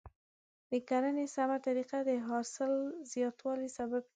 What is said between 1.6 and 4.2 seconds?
طریقه د حاصل زیاتوالي سبب کیږي.